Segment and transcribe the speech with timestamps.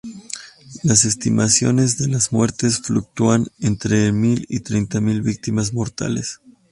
[0.81, 6.41] Las estimaciones de las muertes fluctúan entre mil y treinta mil víctimas mortales.